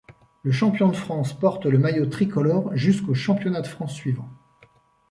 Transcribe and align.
Le 0.41 0.51
champion 0.51 0.87
de 0.87 0.95
France 0.95 1.33
porte 1.37 1.67
le 1.67 1.77
maillot 1.77 2.07
tricolore 2.07 2.71
jusqu'aux 2.75 3.13
championnats 3.13 3.61
de 3.61 3.67
France 3.67 3.93
suivants. 3.93 4.31